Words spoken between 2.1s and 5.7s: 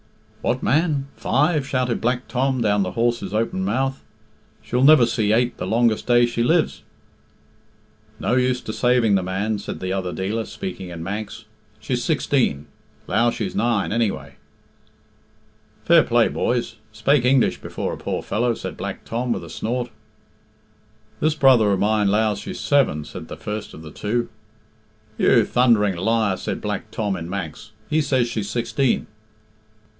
Tom down the horse's open mouth. "She'll never see eight the